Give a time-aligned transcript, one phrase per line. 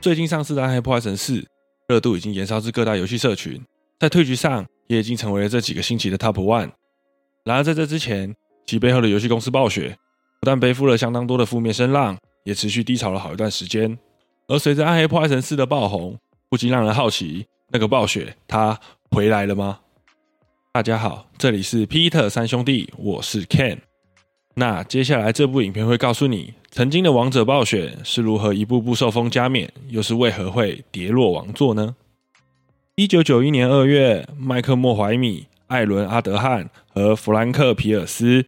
[0.00, 1.34] 最近上市的《暗黑破坏神四》
[1.86, 3.62] 热度已经延烧至各大游戏社群，
[3.98, 6.70] 在推局上也已经成为了这几个星期的 Top One。
[7.44, 8.34] 然而在这之前，
[8.64, 9.98] 其背后的游戏公司暴雪
[10.40, 13.98] 不但背负了相当多的负面声浪，也持续低潮了好一段时间。
[14.46, 16.16] 而随着《暗黑破坏神四》的爆红，
[16.48, 18.78] 不禁让人好奇：那个暴雪他
[19.10, 19.80] 回来了吗？
[20.72, 23.78] 大家好，这里是 Peter 三兄弟，我是 Ken。
[24.54, 31.96] 那接下来这部影片会告诉你，曾经的王者暴雪是如何一步步受封加冕，又是为何会跌落王座呢？
[32.94, 38.44] 一九九一年二月，麦克莫怀米、艾伦阿德汉和弗兰克皮尔斯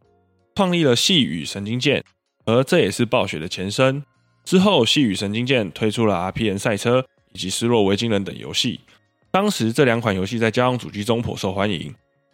[0.55, 2.03] 创立了细雨神经剑，
[2.45, 4.03] 而这也是暴雪的前身。
[4.43, 8.79] 之后，细雨神经剑推出了 RPN 赛车以及失落维京人等游戏。
[9.31, 11.93] 当时这两款游戏在家用主机中颇受欢迎，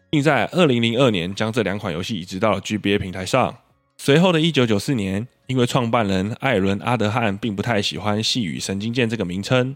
[0.10, 3.56] 并在二零零二年将这两款游戏移植到了 GBA 平台上。
[3.98, 9.76] 随后的一九九四年，因为创办人艾伦阿德汉并不太喜欢“细雨神经剑”这个名称，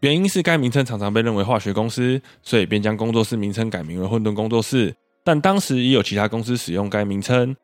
[0.00, 4.94] 原因是该名称常常被认为化学公司，所以便将工作室名称改名为混沌工作室。
[5.24, 7.56] 但当时也有其他公司使用该名称，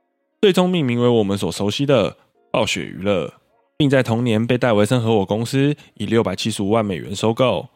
[0.42, 2.16] 最终命名为我们所熟悉的
[2.50, 3.30] 暴雪娱乐，
[3.76, 7.68] 并在同年被戴维森合伙公司以六百七十五万美元收购。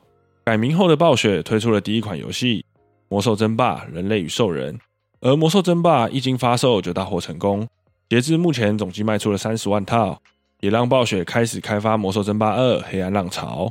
[0.47, 2.61] 改名后的暴雪推出了第一款游戏
[3.11, 4.75] 《魔兽争霸：人类与兽人》，
[5.21, 7.69] 而《魔兽争霸》一经发售就大获成功。
[8.09, 10.19] 截至目前，总计卖出了三十万套，
[10.61, 13.67] 也让暴雪开始开发《魔兽争霸二：黑暗浪潮》。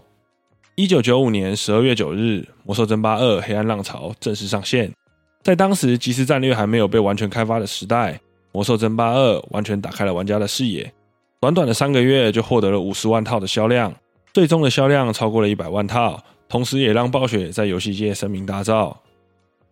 [0.76, 2.20] 一九九五年十二月九日，
[2.64, 4.94] 《魔兽争霸二：黑暗浪潮》正式上线。
[5.42, 8.14] 在当时即时战略还没有被完全开发的时代，
[8.54, 10.94] 《魔兽争霸二》完全打开了玩家的视野。
[11.42, 13.94] 短短的三个月就获得了五十万套的销量，
[14.34, 18.96] 最终的销量超过了一百万套，同时也让暴雪在游戏界声名大噪。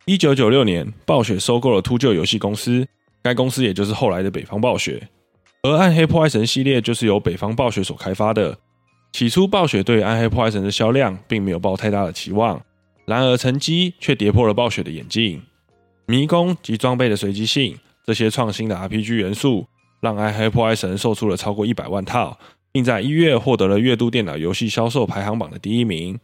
[0.05, 2.85] 一九九六年，暴雪收购了秃鹫游戏公司。
[3.23, 5.07] 该公司也就是后来的北方暴雪，
[5.61, 8.57] 而暗黑破坏神系列就是由北方暴雪所开发的。
[9.13, 12.59] 起初，暴雪对暗黑破坏神的销量并没有抱太大的期望，
[13.05, 15.39] 然而成绩却跌破了暴雪的眼镜。
[16.07, 19.67] 迷宫及装备的随机性，这些创新的 RPG 元素，
[20.01, 22.37] 让暗黑破坏神售出了超过一百万套，
[22.71, 26.19] 并在一月获得了月度电脑游戏销售排行榜的第一名。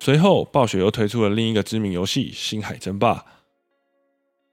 [0.00, 3.14] 随后，暴雪又推出了另一个知名游戏《星海争霸》。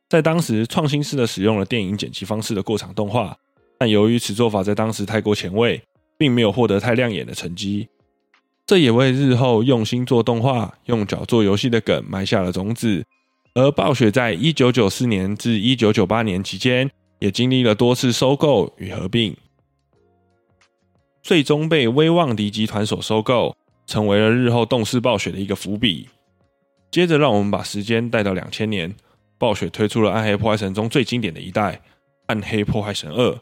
[0.10, 3.38] 在当时，创新式的使用了电影剪辑方式的过场动画，
[3.78, 5.82] 但由于此做法在当时太过前卫，
[6.18, 7.90] 并没有获得太亮眼的成绩。
[8.66, 13.04] 这也为日后用心做动画、用脚做游戏的梗埋下了种子。
[13.56, 19.36] 而暴雪在一九九四年至一九九八年期间，也经历了多次收购与合并，
[21.22, 23.56] 最终被威望迪集团所收购，
[23.86, 26.10] 成为了日后动视暴雪的一个伏笔。
[26.90, 28.94] 接着，让我们把时间带到两千年。
[29.40, 31.74] 暴雪推出了《暗黑破坏神》中最经典的一代
[32.28, 33.32] 《暗黑破坏神二》。《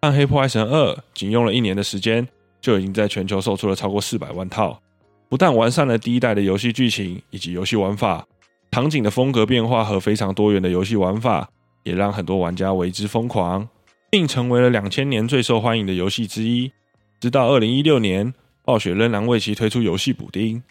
[0.00, 2.26] 暗黑破坏神二》仅用了一年的时间，
[2.60, 4.80] 就已经在全球售出了超过四百万套。
[5.28, 8.24] 不但完善了第一代的游戏剧情以及游戏玩法，
[8.72, 11.46] 场景的风格变化和非常多元的游戏玩法，
[11.82, 13.68] 也让很多玩家为之疯狂，
[14.10, 16.72] 并成为了两千年最受欢迎的游戏之一。
[17.20, 18.32] 直到二零一六年，
[18.64, 20.62] 暴雪仍然为其推出游戏补丁。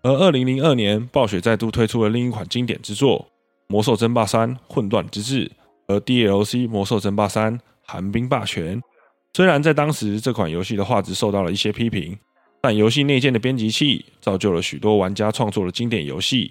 [0.00, 3.28] 而二零零二年，暴雪再度推出了另一款经典之作。
[3.68, 5.50] 魔兽争霸三：混乱之治
[5.86, 8.80] 和 DLC 魔兽争霸三：寒冰霸权。
[9.34, 12.18] 虽然在当时这款游戏的画质受到了一些批评，
[12.62, 16.50] 但游戏内建的编辑器造就了许多玩家创作的经典游戏。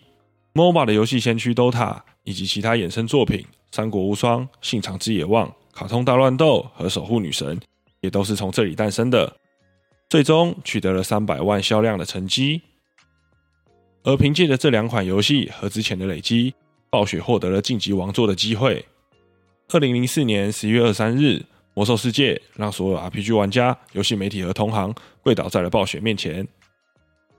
[0.54, 3.40] MOBA 的游戏先驱 DOTA 以及其他衍生作品
[3.72, 7.56] 《三国无双》《信长之野望》《卡通大乱斗》和《守护女神》
[8.02, 9.34] 也都是从这里诞生的，
[10.10, 12.62] 最终取得了三百万销量的成绩。
[14.04, 16.54] 而凭借着这两款游戏和之前的累积，
[16.90, 18.86] 暴雪获得了晋级王座的机会。
[19.72, 21.26] 二零零四年十一月二三日，
[21.76, 24.94] 《魔兽世界》让所有 RPG 玩家、游戏媒体和同行
[25.24, 26.46] 跪倒在了暴雪面前。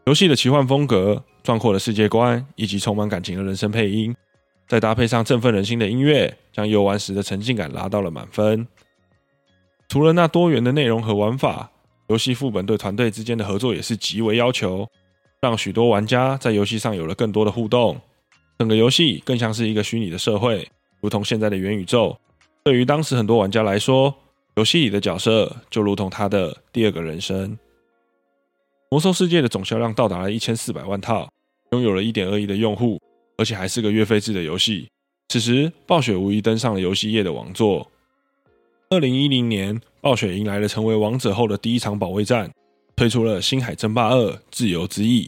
[0.06, 4.14] 游戏的奇幻风格、壮阔的世界观以及充满感情的人声配音，
[4.68, 8.66] 再搭配上振奋人心的音乐，将游玩时的沉浸感拉到了满分。
[9.88, 11.70] 除了那多元的内容和玩法，
[12.08, 14.88] 游戏副本对团队之间的合作也是极为要求，
[15.40, 18.00] 让许多玩家在游戏上有了更多的互动。
[18.58, 20.68] 整个游戏更像是一个虚拟的社会，
[21.00, 22.16] 如同现在的元宇宙。
[22.64, 24.14] 对于当时很多玩家来说，
[24.54, 27.58] 游戏里的角色就如同他的第二个人生。
[28.92, 31.26] 魔兽世界的总销量到达了一千四百万套，
[31.70, 33.00] 拥有了一点二亿的用户，
[33.38, 34.86] 而且还是个月费制的游戏。
[35.30, 37.90] 此时，暴雪无疑登上了游戏业的王座。
[38.90, 42.52] 二零一零年，暴雪迎来了成为王者后的第一场保卫战，
[42.94, 45.26] 推出了《星海争霸二：自由之翼》，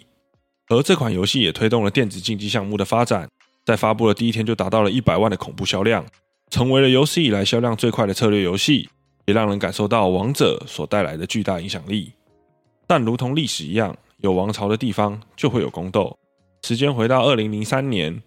[0.69, 3.27] 而这款游戏也推动了电子竞技项目的发展，
[3.65, 6.05] 在发布的第一天就达到了一百万的恐怖销量，
[6.51, 8.91] 成为了有史以来销量最快的策略游戏，
[9.25, 12.13] 也让人感受到王者所带来的巨大影响力。
[12.87, 16.17] 但如同历史一样，有王朝的地方就会有宫斗。
[16.63, 18.23] 时间回到二零零三年，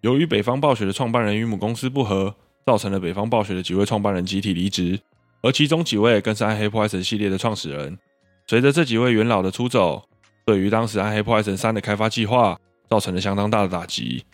[0.00, 2.34] 由于北方暴雪的创办人与母公司不和，
[2.64, 4.98] 造成了北方暴雪的几位创办人集体离职，
[5.42, 7.98] 而其中几位更是暗黑破坏神系列的创始人。
[8.46, 10.02] 随着这几位元老的出走，
[10.44, 12.58] 对于当时暗黑破坏神三的开发计划
[12.88, 14.24] 造成了相当大的打击。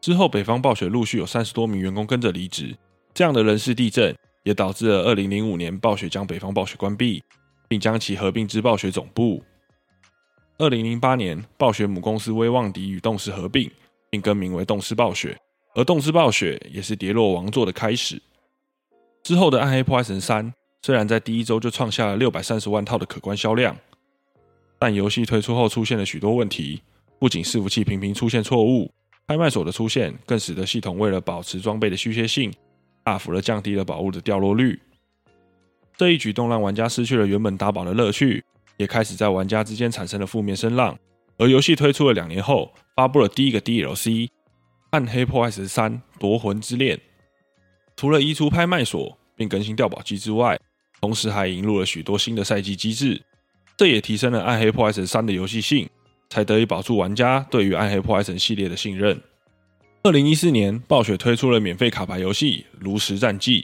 [0.00, 2.76] 之后，北方暴雪陆续有三十多名员工跟着离职，
[3.14, 4.14] 这样的人事地震
[4.44, 7.22] 也导致了二零零五年暴雪将北方暴雪关闭。
[7.68, 9.42] 并将其合并至暴雪总部。
[10.58, 13.70] 二零零八年，暴雪母公司威望迪与动视合并，
[14.10, 15.36] 并更名为动视暴雪。
[15.74, 18.20] 而动视暴雪也是跌落王座的开始。
[19.22, 23.76] 之后的《暗黑破坏神三》虽然在第一周就创下了六百三十万套的可观销量，
[24.78, 26.80] 但游戏推出后出现了许多问题，
[27.18, 28.90] 不仅伺服器频频出现错误，
[29.26, 32.50] 拍卖所的出现更使得系统为了保持装备的虚切性，
[33.04, 34.80] 大幅的降低了宝物的掉落率。
[35.98, 38.44] 这一举动让玩家失去了原本打宝的乐趣，
[38.76, 40.98] 也开始在玩家之间产生了负面声浪。
[41.38, 44.08] 而游戏推出了两年后，发布了第一个 DLC
[44.90, 46.96] 《暗黑破坏神三：夺魂之恋》。
[47.96, 50.58] 除了移除拍卖所并更新掉宝机之外，
[51.00, 53.22] 同时还引入了许多新的赛季机制，
[53.76, 55.88] 这也提升了《暗黑破坏神三》的游戏性，
[56.28, 59.18] 才得以保住玩家对于《暗黑破坏神》系列的信任。
[60.02, 63.62] 二零一四年，暴雪推出了免费卡牌游戏《炉石战记》。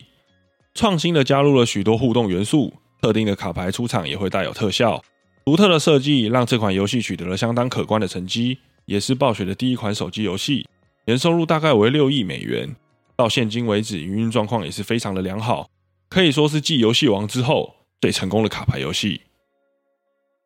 [0.74, 5.02] 创新的加入了许多互动元素，特定的卡牌出场也会带有特效，
[5.44, 10.66] 独特的设计让这款游戏取得了相当可观的成绩，也是暴雪的第一款手机游戏，
[11.06, 12.74] 年收入大概为六亿美元，
[13.16, 15.68] 到现今为止营运状况也是非常的良好，
[16.08, 19.20] 可以说是继游戏王之后最成功的卡牌游戏。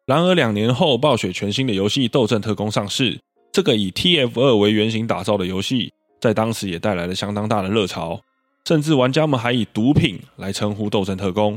[0.06, 3.20] 然而两年后，暴雪全新的游戏《斗阵特工》上市，
[3.52, 8.20] 这个以 TF 二为原型打造的游戏，在当时也带来了相当大的热潮。
[8.66, 11.56] 甚至玩家们还以毒品来称呼《斗争特工》，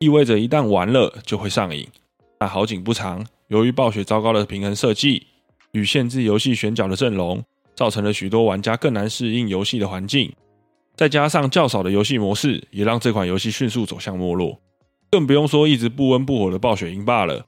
[0.00, 1.88] 意味着一旦玩了就会上瘾。
[2.38, 5.26] 但好景不长，由于暴雪糟糕的平衡设计
[5.72, 7.42] 与限制游戏选角的阵容，
[7.74, 10.30] 造成了许多玩家更难适应游戏的环境。
[10.94, 14.60] 再加上较少的游戏模式，也让这款游戏迅速走向没落。
[15.10, 17.46] 更不用说一直不温不火的暴雪英霸了。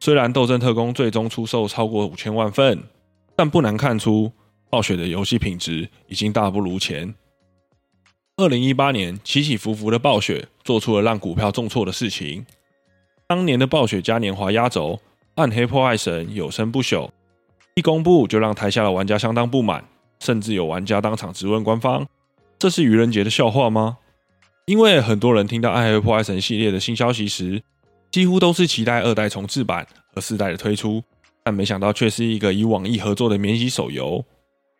[0.00, 2.82] 虽然《斗争特工》最终出售超过五千万份，
[3.34, 4.30] 但不难看出
[4.68, 7.14] 暴雪的游戏品质已经大不如前。
[8.40, 12.46] 二零一八年，起起伏伏的暴雪做出了让股票重挫的事情。
[13.26, 14.94] 当年的暴雪嘉年华压轴，
[15.34, 17.10] 《暗黑破坏神》有声不朽，
[17.74, 19.84] 一公布就让台下的玩家相当不满，
[20.20, 22.06] 甚至有玩家当场质问官方
[22.58, 23.98] ：“这是愚人节的笑话吗？”
[24.64, 27.62] 因为很多人听到《暗黑破坏神》系列的新消息时，
[28.10, 31.02] 几乎都是期待二代重置版和四代的推出，
[31.44, 34.24] 但没想到却是一个与网易合作的免洗手游。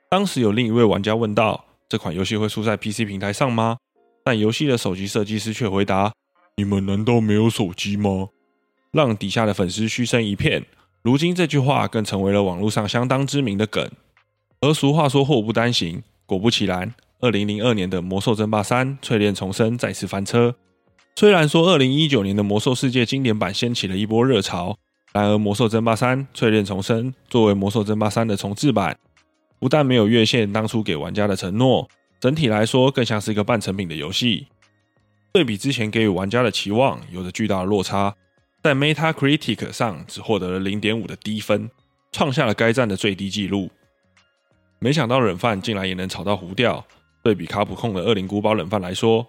[0.09, 1.67] 当时有另一位玩家问道。
[1.91, 3.77] 这款游戏会出在 PC 平台上吗？
[4.25, 6.13] 但游戏的手机设计师却回答
[6.57, 8.29] ：“你们难道没有手机吗？”
[8.93, 10.65] 让底下的粉丝嘘声一片。
[11.03, 13.91] 如今这句话更成为了网络上相当知名的梗。
[14.61, 20.55] 而俗话说“祸不单行”，果不其然，二零零二年的《魔兽争霸三：淬炼重生》再次翻车。
[21.17, 24.79] 虽然说二零一九年的《魔兽世界》经典版掀起了一波热潮，
[25.13, 28.97] 然而《魔兽争霸三：淬炼重生》作为《魔兽争霸三》的重置版。
[29.61, 31.89] 不但没有越线当初给玩家的承诺，
[32.19, 34.49] 整体来说更像是一个半成品的游戏。
[35.33, 38.17] 对比之前给予玩家的期望，有着巨大的落差，
[38.65, 41.71] 在 Metacritic 上只获得了零点五的低分，
[42.11, 43.71] 创下了该站的最低纪录。
[44.81, 46.85] 没想到冷饭竟然也能炒到糊掉。
[47.23, 49.27] 对比卡普控的《恶灵古堡》冷饭来说，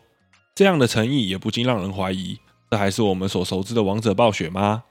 [0.56, 4.86] 这样的诚意也不禁让人怀疑，这还是我们所熟知的王者暴雪吗？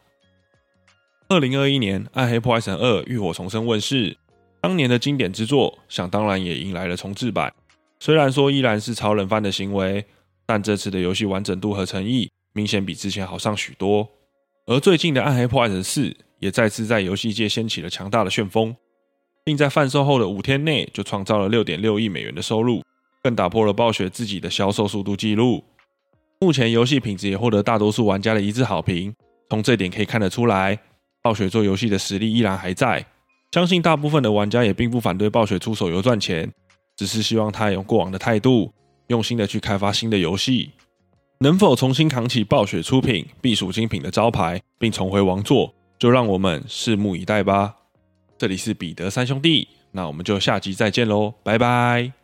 [1.29, 4.19] 二零二一年，《暗黑破坏神二：浴火重生》问世。
[4.61, 7.53] 当年的经典之作，想当然也迎来了重置版。
[7.99, 10.05] 虽然说依然是炒冷饭的行为，
[10.47, 14.09] 但这次的游戏完整度和诚意明显比之前好上许多。
[14.67, 18.75] 而最近的《暗黑破坏神四》也再次在游戏界掀起了强大的旋风，
[19.45, 22.83] 并在贩售后的五天内就创造了六点六亿美元的收入，
[23.23, 25.65] 更打破了暴雪自己的销售速度记录。
[26.41, 29.15] 目前游戏品质也获得大多数玩家的一致好评。
[29.49, 30.79] 从这点可以看得出来，
[31.23, 33.05] 暴雪做游戏的实力依然还在。
[33.51, 36.51] 相信大部分的玩家也并不反对暴雪出手游赚钱，
[36.97, 38.73] 只是希望他用过往的态度，
[39.09, 40.71] 用心的去开发新的游戏。
[41.41, 47.75] 能否重新扛起暴雪出品必属精品的招牌，并重回王座，就让我们拭目以待吧。
[48.39, 52.20] 这里是彼得三兄弟，那我们就下集再见喽，拜拜。